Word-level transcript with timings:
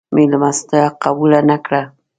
مېلمستیا 0.15 0.85
قبوله 1.03 1.39
نه 1.49 1.57
کړه. 1.65 1.81